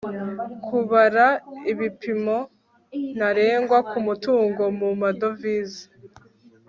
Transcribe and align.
kubara 0.65 1.27
ibipimo 1.71 2.37
ntarengwa 3.15 3.77
ku 3.89 3.97
mutungo 4.05 4.63
mu 4.79 4.89
madovize 5.01 5.83